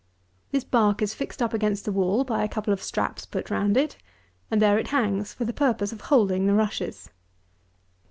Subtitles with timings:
[0.49, 3.77] This bark is fixed up against the wall by a couple of straps put round
[3.77, 3.97] it;
[4.49, 7.11] and there it hangs for the purpose of holding the rushes.